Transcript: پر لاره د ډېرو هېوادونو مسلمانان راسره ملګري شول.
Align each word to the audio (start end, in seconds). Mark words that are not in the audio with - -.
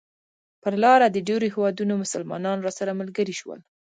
پر 0.61 0.73
لاره 0.83 1.07
د 1.11 1.17
ډېرو 1.27 1.45
هېوادونو 1.53 1.93
مسلمانان 2.03 2.57
راسره 2.65 2.93
ملګري 3.01 3.35
شول. 3.39 3.59